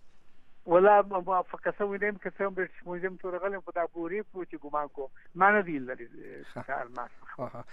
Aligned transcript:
ولا 0.73 0.93
موافقه 1.13 1.71
سوي 1.79 1.99
نیم 2.03 2.19
که 2.25 2.31
څوم 2.41 2.53
به 2.57 2.85
موزیم 2.91 3.15
تور 3.23 3.37
غلم 3.45 3.63
په 3.71 3.77
دا 3.79 3.87
پوری 3.95 4.21
پوچ 4.35 4.55
ګمان 4.67 4.93
کو 4.99 5.07
معنی 5.45 5.63
دی 5.71 5.79
لري 5.91 6.09
کار 6.73 6.95
ما 7.01 7.65